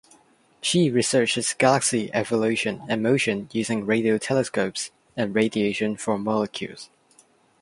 [0.61, 6.89] She researches galaxy evolution and motion using radio telescopes and radiation from molecules.